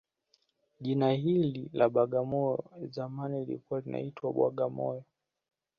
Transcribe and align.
Jina 0.81 1.11
hili 1.11 1.69
la 1.73 1.89
bagamoyo 1.89 2.63
zamani 2.89 3.39
lilikuwa 3.45 3.79
linaitwa 3.81 4.33
Bwagamoyo 4.33 5.03